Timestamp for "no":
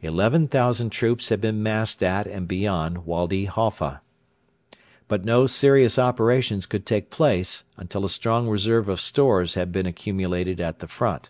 5.26-5.46